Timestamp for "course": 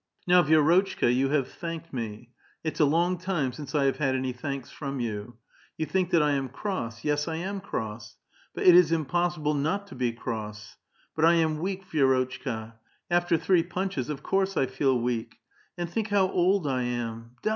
14.23-14.57